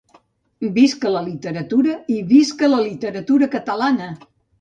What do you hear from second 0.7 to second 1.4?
Visca la